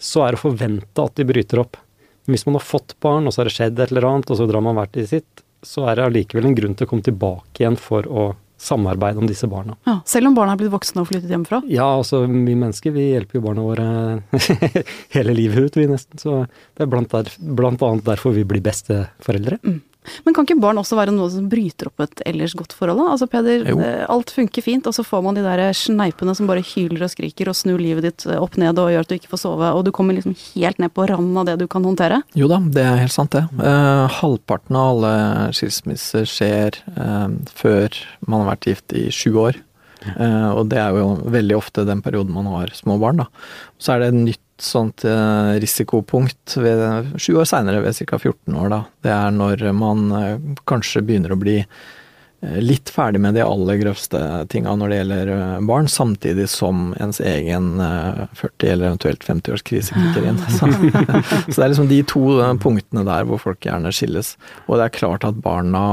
[0.00, 1.78] så er det å forvente at de bryter opp.
[2.24, 4.40] Men hvis man har fått barn, og så har det skjedd et eller annet, og
[4.40, 7.06] så drar man hvert i sitt, så er det allikevel en grunn til å komme
[7.06, 8.32] tilbake igjen for å
[8.64, 9.76] samarbeide om disse barna.
[9.88, 11.62] Ja, selv om barna er blitt voksne og flyttet hjemmefra?
[11.70, 13.88] Ja, altså vi mennesker vi hjelper jo barna våre
[15.16, 16.20] hele livet ut, vi nesten.
[16.20, 19.60] Så det er blant, der, blant annet derfor vi blir besteforeldre.
[20.26, 22.98] Men kan ikke barn også være noe som bryter opp et ellers godt forhold?
[23.00, 23.10] da?
[23.14, 23.78] Altså Peder, Jo.
[23.80, 27.10] eh, alt funker fint, og så får man de der sneipene som bare hyler og
[27.12, 29.72] skriker og snur livet ditt eh, opp ned og gjør at du ikke får sove,
[29.74, 32.22] og du kommer liksom helt ned på randen av det du kan håndtere.
[32.34, 33.44] Jo da, det er helt sant det.
[33.58, 35.14] Eh, halvparten av alle
[35.56, 37.88] skilsmisser skjer eh, før
[38.26, 39.60] man har vært gift i sju år.
[40.04, 43.28] Eh, og det er jo veldig ofte den perioden man har små barn, da.
[43.80, 48.18] Så er det et nytt sånt eh, risikopunkt ved sju år seinere, ved ca.
[48.18, 48.80] 14 år, da.
[49.04, 53.80] Det er når man eh, kanskje begynner å bli eh, litt ferdig med de aller
[53.80, 54.20] grøvste
[54.52, 55.32] tinga når det gjelder
[55.68, 60.40] barn, samtidig som ens egen eh, 40- eller eventuelt 50-årskrise kicker inn.
[60.58, 62.24] Så, så det er liksom de to
[62.62, 64.36] punktene der hvor folk gjerne skilles.
[64.68, 65.84] Og det er klart at barna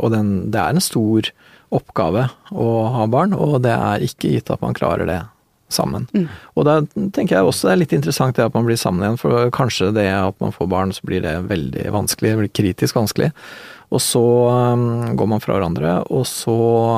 [0.00, 1.28] Og den, det er en stor
[1.70, 5.20] oppgave å ha barn, og det er ikke gitt at man klarer det
[5.74, 6.06] sammen.
[6.56, 6.78] Og da
[7.14, 9.92] tenker jeg også det er litt interessant det at man blir sammen igjen, for kanskje
[9.96, 13.30] det at man får barn, så blir det veldig vanskelig, det blir kritisk vanskelig.
[13.90, 16.52] Og så um, går man fra hverandre, og så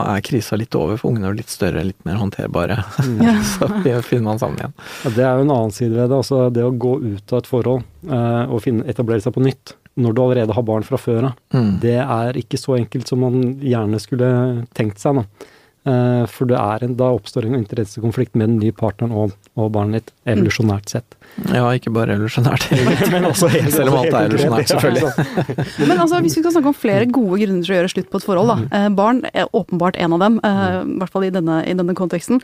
[0.04, 2.76] er krisa litt over, for ungene er litt større, litt mer håndterbare.
[3.54, 3.68] så
[4.04, 4.74] finner man sammen igjen.
[5.06, 6.18] Ja, det er jo en annen side ved det.
[6.18, 9.72] Altså det å gå ut av et forhold eh, og finne, etablere seg på nytt
[10.00, 11.72] når du allerede har barn fra før av, Mm.
[11.82, 14.28] det er ikke så enkelt som man gjerne skulle
[14.72, 15.18] tenkt seg.
[15.20, 15.48] Da.
[15.84, 19.72] Eh, for det er en, da oppstår en interessekonflikt med den nye partneren og, og
[19.74, 21.16] barnet ditt, evolusjonært sett.
[21.50, 22.68] Ja, ikke bare evolusjonært.
[23.14, 25.48] Men også helt- Selv om alt er evolusjonært, ja, selvfølgelig.
[25.88, 28.20] Men altså, hvis vi skal snakke om flere gode grunner til å gjøre slutt på
[28.22, 28.56] et forhold, da.
[28.78, 31.96] Eh, barn er åpenbart en av dem, eh, i hvert fall i denne, i denne
[31.98, 32.38] konteksten.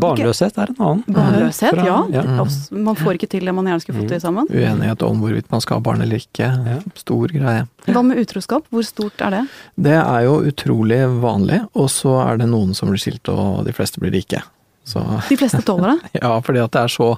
[0.00, 1.04] Barnløshet er en annen.
[1.06, 1.98] Barnløshet, Fra- ja.
[2.14, 2.22] ja.
[2.42, 4.46] Også- Man får ikke til det man gjerne skulle fått til sammen.
[4.50, 6.48] Uenighet om hvorvidt man skal ha barn eller ikke.
[6.66, 6.78] Ja.
[6.96, 7.66] Stor greie.
[7.86, 8.64] Hva med utroskap?
[8.70, 9.42] Hvor stort er det?
[9.80, 13.74] Det er jo utrolig vanlig, og så er det noen som blir skilt, og de
[13.76, 14.42] fleste blir rike.
[14.88, 16.10] Så De fleste tåler det.
[16.22, 17.08] ja, fordi at det er så,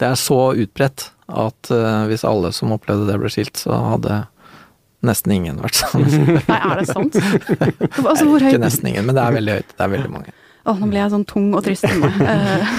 [0.00, 4.24] det er så utbredt at uh, hvis alle som opplevde det ble skilt, så hadde
[5.06, 6.36] nesten ingen vært sammen.
[6.46, 7.16] Nei, er det sant?
[8.06, 9.72] Altså, hvor Ikke nesten ingen, men det er veldig høyt.
[9.74, 10.34] Det er veldig mange.
[10.66, 12.16] Å, nå ble jeg sånn tung og trist i meg.
[12.26, 12.72] Eh,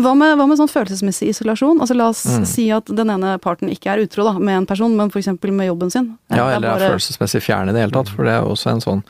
[0.00, 1.80] Hva med, hva med sånn følelsesmessig isolasjon?
[1.82, 2.44] Altså La oss Mm.
[2.46, 5.26] si at den ene parten ikke er utro da, med en person, men f.eks.
[5.50, 6.10] med jobben sin.
[6.30, 8.70] Ja, eller er eller er følelsesmessig fjern i det hele tatt, for det er også
[8.74, 9.00] en sånn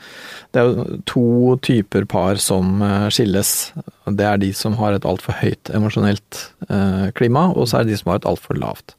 [0.51, 1.23] Det er jo to
[1.67, 3.51] typer par som eh, skilles.
[4.09, 7.93] Det er de som har et altfor høyt emosjonelt eh, klima, og så er det
[7.93, 8.95] de som har et altfor lavt.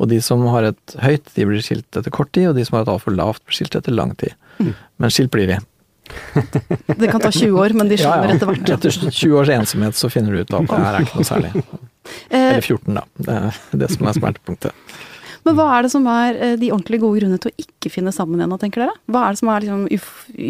[0.00, 2.78] Og de som har et høyt, de blir skilt etter kort tid, og de som
[2.78, 4.32] har et altfor lavt, blir skilt etter lang tid.
[5.00, 5.56] Men skilt blir vi.
[7.00, 8.36] Det kan ta 20 år, men de Ja, skjønner ja.
[8.36, 8.72] etter hvert.
[8.76, 11.52] Etter 20 års ensomhet så finner du ut at det her er ikke noe særlig.
[12.30, 13.04] Eh, Eller 14, da.
[13.18, 14.96] Det er det som er smertepunktet.
[15.46, 18.12] Men hva er det som er eh, de ordentlig gode grunnene til å ikke finne
[18.12, 18.96] sammen igjen, tenker dere?
[19.10, 19.86] Hva er det som er liksom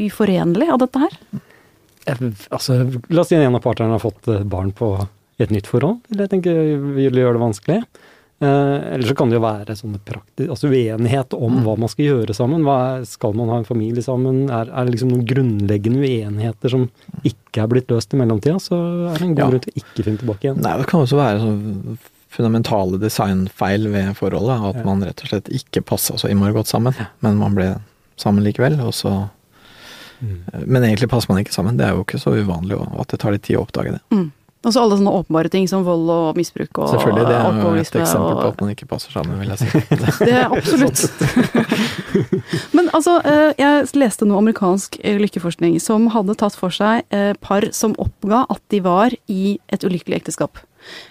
[0.08, 1.18] uforenlig av dette her?
[2.50, 2.78] Altså,
[3.12, 4.94] la oss si en av partnerne har fått eh, barn på
[5.40, 6.00] et nytt forhold.
[6.10, 6.58] Eller jeg tenker
[6.96, 7.80] vil gjøre det vanskelig.
[8.40, 12.06] Eh, eller så kan det jo være sånne prakti altså uenighet om hva man skal
[12.06, 12.62] gjøre sammen.
[12.64, 14.46] Hva er, skal man ha en familie sammen?
[14.48, 16.86] Er, er det liksom noen grunnleggende uenigheter som
[17.22, 18.78] ikke er blitt løst i mellomtida, så
[19.12, 19.50] er det en god Ja.
[19.50, 20.62] grunn til å ikke finne tilbake igjen.
[20.64, 21.98] Nei, det kan også være sånn
[22.30, 24.64] fundamentale designfeil ved forholdet.
[24.70, 24.84] At Ja.
[24.88, 27.68] man rett og slett ikke passa så innmari godt sammen, men man ble
[28.16, 28.80] sammen likevel.
[28.80, 29.28] Og så,
[30.22, 30.66] Mm.
[30.66, 31.76] men egentlig passer man ikke sammen.
[31.76, 34.00] Det er jo ikke så uvanlig at det tar litt tid å oppdage det.
[34.12, 34.32] Mm.
[34.60, 37.70] Og så alle sånne åpenbare ting som vold og misbruk og Selvfølgelig, det er jo
[37.80, 39.68] et eksempel på at man ikke passer sammen, vil jeg si.
[40.28, 41.00] Det er absolutt.
[42.76, 47.32] Men altså, eh, jeg leste noe amerikansk eh, lykkeforskning som hadde tatt for seg eh,
[47.40, 50.60] par som oppga at de var i et ulykkelig ekteskap.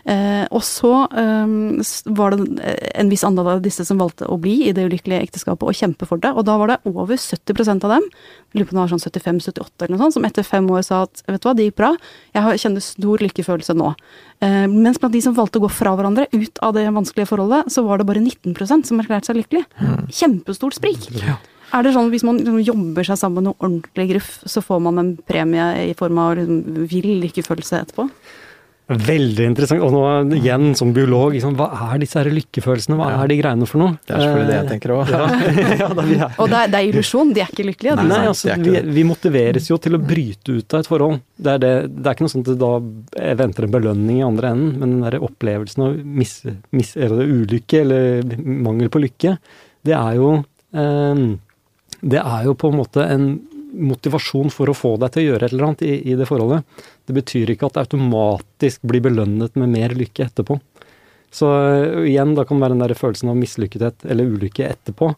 [0.09, 1.53] Eh, og så eh,
[2.17, 5.67] var det en viss andel av disse som valgte å bli i det ulykkelige ekteskapet
[5.67, 8.07] og kjempe for det, og da var det over 70% av dem,
[8.55, 11.03] lurer på om det var sånn 75-78 eller noe sånt, som etter fem år sa
[11.07, 11.91] at vet du hva, det gikk bra,
[12.37, 13.93] jeg kjenner stor lykkefølelse nå.
[14.45, 17.71] Eh, mens blant de som valgte å gå fra hverandre ut av det vanskelige forholdet,
[17.73, 19.65] så var det bare 19% som erklærte seg lykkelig.
[20.15, 21.09] Kjempestort sprik.
[21.69, 24.79] Er det sånn hvis man liksom jobber seg sammen med noe ordentlig gruff, så får
[24.87, 28.07] man en premie i form av liksom vill lykkefølelse etterpå?
[28.89, 29.83] Veldig interessant.
[29.85, 32.95] Og nå igjen som biolog, liksom, hva er disse her lykkefølelsene?
[32.97, 33.99] Hva er de greiene for noe?
[34.01, 35.11] Det er selvfølgelig det jeg Eh, tenker òg.
[35.13, 36.29] ja.
[36.41, 37.95] Og det er, det er illusjon, de er ikke lykkelige.
[37.99, 41.19] Nei, Nei, altså, vi, vi motiveres jo til å bryte ut av et forhold.
[41.37, 42.71] Det er, det, det er ikke noe sånt at da
[43.43, 46.33] venter en belønning i andre enden, men den der opplevelsen av mis,
[46.73, 49.35] mis, eller ulykke eller mangel på lykke,
[49.85, 50.33] det er jo
[50.73, 51.21] eh,
[52.01, 53.29] Det er jo på en måte en
[53.73, 56.65] motivasjon for å få deg til å gjøre et eller annet i, i det forholdet.
[57.05, 60.59] Det betyr ikke at det automatisk blir belønnet med mer lykke etterpå.
[61.31, 65.11] Så øh, igjen, da kan det være den der følelsen av mislykkethet eller ulykke etterpå,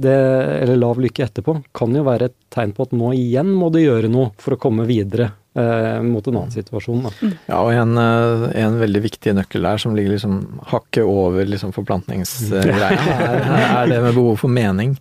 [0.00, 0.16] det,
[0.62, 3.82] eller lav lykke etterpå, kan jo være et tegn på at nå igjen må du
[3.82, 7.02] gjøre noe for å komme videre eh, mot en annen situasjon.
[7.06, 7.30] Da.
[7.48, 10.36] Ja, og en, eh, en veldig viktig nøkkel der som ligger liksom
[10.70, 14.94] hakket over liksom forplantningsgreia, er, er det med behov for mening.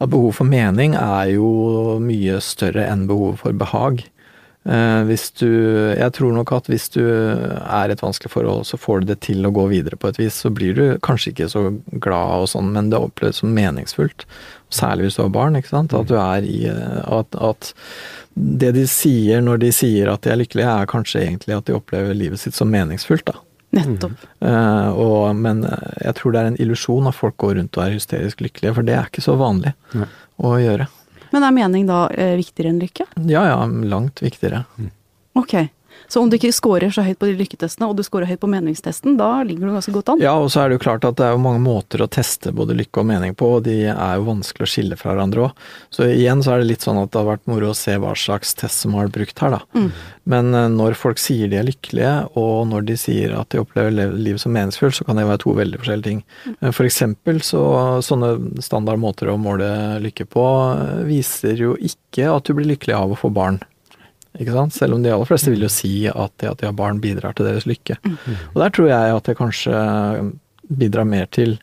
[0.00, 4.06] At behov for mening er jo mye større enn behov for behag.
[4.68, 5.48] Eh, hvis du,
[5.96, 9.20] jeg tror nok at hvis du er i et vanskelig forhold, så får du det
[9.24, 10.36] til å gå videre på et vis.
[10.42, 14.26] Så blir du kanskje ikke så glad og sånn, men det oppleves som meningsfullt.
[14.70, 15.58] Særlig hvis du har barn.
[15.58, 15.94] ikke sant?
[15.96, 17.72] At du er i eh, at, at
[18.34, 21.76] det de sier når de sier at de er lykkelige, er kanskje egentlig at de
[21.76, 23.26] opplever livet sitt som meningsfullt.
[23.26, 23.40] da.
[23.70, 24.22] Nettopp.
[24.42, 27.84] Eh, og, men eh, jeg tror det er en illusjon at folk går rundt og
[27.84, 30.06] er hysterisk lykkelige, for det er ikke så vanlig mm.
[30.46, 30.88] å gjøre.
[31.30, 33.04] Men er mening da uh, viktigere enn lykke?
[33.30, 34.64] Ja ja, langt viktigere.
[35.38, 35.54] Ok.
[36.10, 38.50] Så om du ikke scorer så høyt på de lykketestene, og du scorer høyt på
[38.50, 40.22] meningstesten, da ligger du ganske godt an?
[40.24, 42.54] Ja, og så er det jo klart at det er jo mange måter å teste
[42.56, 45.66] både lykke og mening på, og de er jo vanskelig å skille fra hverandre òg.
[45.94, 48.14] Så igjen så er det litt sånn at det har vært moro å se hva
[48.18, 49.62] slags test som har vært brukt her, da.
[49.76, 49.90] Mm.
[50.30, 53.94] Men eh, når folk sier de er lykkelige, og når de sier at de opplever
[53.94, 56.22] livet som meningsfullt, så kan det være to veldig forskjellige ting.
[56.46, 56.70] Mm.
[56.76, 57.64] For eksempel så
[58.04, 59.70] sånne standard måter å måle
[60.04, 63.60] lykke på eh, viser jo ikke at du blir lykkelig av å få barn.
[64.38, 64.76] Ikke sant?
[64.76, 67.34] Selv om de aller fleste vil jo si at det at de har barn bidrar
[67.34, 67.96] til deres lykke.
[68.54, 69.74] Og der tror jeg at det kanskje
[70.70, 71.58] bidrar mer til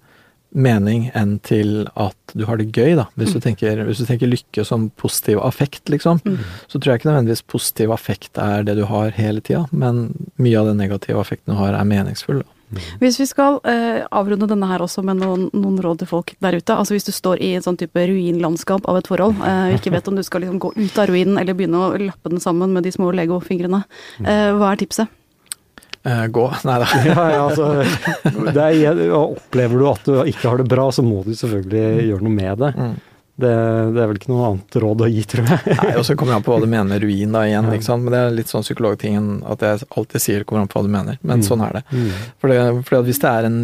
[0.57, 3.05] mening enn til at du har det gøy, da.
[3.19, 6.19] Hvis du tenker, hvis du tenker lykke som positiv affekt, liksom,
[6.67, 10.07] så tror jeg ikke nødvendigvis positiv affekt er det du har hele tida, men
[10.39, 12.41] mye av den negative affekten du har, er meningsfull.
[12.43, 12.56] Da.
[12.99, 16.57] Hvis vi skal eh, avrunde denne her også med noen, noen råd til folk der
[16.59, 16.75] ute.
[16.75, 20.09] Altså hvis du står i en sånn type ruinlandskap av et forhold, eh, ikke vet
[20.11, 22.83] om du skal liksom gå ut av ruinen eller begynne å lappe den sammen med
[22.87, 23.83] de små legofingrene,
[24.25, 25.15] eh, hva er tipset?
[26.07, 26.87] Eh, gå Nei da.
[27.07, 31.23] Ja, ja, altså, det er, opplever du at du ikke har det bra, så må
[31.25, 32.73] du selvfølgelig gjøre noe med det.
[32.75, 32.97] Mm.
[33.37, 33.49] Det,
[33.93, 35.75] det er vel ikke noe annet råd å gi, tror jeg.
[35.77, 37.85] Nei, og så kommer det an på hva du mener med ruin da igjen, ikke
[37.85, 38.01] sant.
[38.07, 40.87] Men det er litt sånn psykologtingen at jeg alltid sier det kommer an på hva
[40.87, 41.19] du mener.
[41.21, 41.45] Men Mm.
[41.45, 41.83] sånn er det.
[42.41, 43.59] For det, fordi at hvis det er en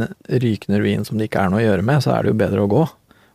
[0.45, 2.67] rykende ruin som det ikke er noe å gjøre med, så er det jo bedre
[2.67, 2.83] å gå.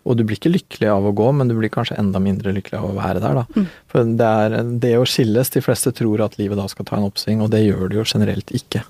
[0.09, 2.79] Og du blir ikke lykkelig av å gå, men du blir kanskje enda mindre lykkelig
[2.79, 3.65] av å være der, da.
[3.91, 7.05] For det er det å skilles, de fleste tror at livet da skal ta en
[7.11, 8.85] oppsving, og det gjør det jo generelt ikke.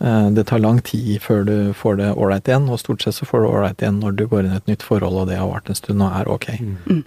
[0.00, 3.24] Eh, Det tar lang tid før du får det ålreit igjen, og stort sett så
[3.24, 5.48] får du ålreit igjen når du går inn i et nytt forhold og det har
[5.48, 6.48] vart en stund og er ok.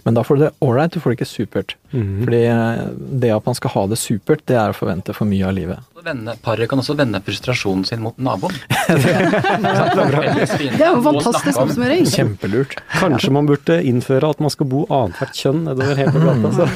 [0.04, 1.76] Men da får du det ålreit, du får det ikke supert.
[1.92, 2.24] Mm.
[2.24, 2.82] Fordi eh,
[3.22, 5.78] det at man skal ha det supert, det er å forvente for mye av livet.
[6.00, 8.54] Vende, paret kan også vende frustrasjonen sin mot naboen.
[8.90, 12.06] Det er jo fantastisk oppsummering.
[12.08, 12.76] Kjempelurt.
[12.94, 16.52] Kanskje man burde innføre at man skal bo annethvert kjønn nedover hele gata.
[16.56, 16.68] Så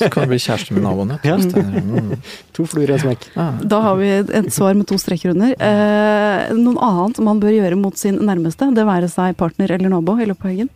[0.00, 1.14] Så kan du bli kjæreste med naboen.
[1.22, 1.36] Ja.
[1.38, 1.38] Ja.
[1.38, 2.16] Mm.
[2.56, 3.28] to fluer i en smekk.
[3.70, 5.54] Da har vi et svar med to streker under.
[5.54, 10.18] Eh, noen annet man bør gjøre mot sin nærmeste, det være seg partner eller nabo
[10.18, 10.74] i løpet av helgen?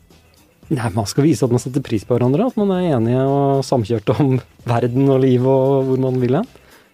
[0.72, 3.66] Nei, Man skal vise at man setter pris på hverandre, at man er enige og
[3.66, 4.36] samkjørte om
[4.68, 6.52] verden og livet og hvor man vil hen.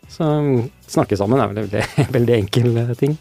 [0.09, 3.19] Så mm, snakke sammen er vel en veldig, veldig enkel eh, ting.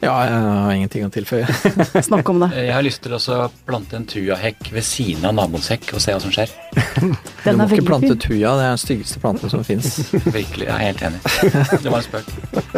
[0.00, 1.44] ja, jeg har ingenting å tilføye.
[2.08, 2.48] Snakk om det.
[2.56, 6.14] Jeg har lyst til å plante en tujahekk ved siden av naboens hekk og se
[6.14, 6.52] hva som skjer.
[7.44, 8.20] Den du må ikke plante fin.
[8.20, 9.94] tuja, det er den styggeste planten som fins.
[10.12, 11.20] Virkelig, jeg er helt enig.
[11.72, 12.28] Det var en spøk.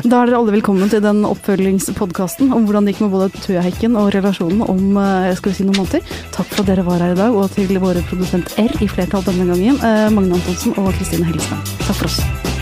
[0.07, 3.98] Da er dere alle velkommen til den oppfølgingspodkasten om hvordan det gikk med både tujahekken
[3.98, 6.16] og relasjonen om eh, skal vi si noen måneder.
[6.35, 9.26] Takk for at dere var her i dag, og til våre produsent R i flertall
[9.26, 11.74] denne gangen, eh, Magne Antonsen og Kristine Hellesland.
[11.83, 12.62] Takk for oss.